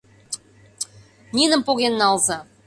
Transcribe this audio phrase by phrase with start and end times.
[1.35, 2.37] «Ниным поген налза!